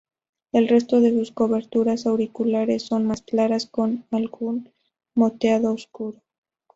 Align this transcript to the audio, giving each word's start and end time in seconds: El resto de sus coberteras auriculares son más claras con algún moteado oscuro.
El 0.51 0.67
resto 0.67 0.99
de 0.99 1.11
sus 1.11 1.29
coberteras 1.31 2.07
auriculares 2.07 2.81
son 2.81 3.05
más 3.05 3.21
claras 3.21 3.67
con 3.67 4.03
algún 4.09 4.71
moteado 5.13 5.71
oscuro. 5.71 6.19